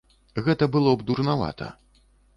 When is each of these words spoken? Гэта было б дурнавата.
Гэта 0.47 0.67
было 0.77 0.95
б 1.01 1.05
дурнавата. 1.09 1.67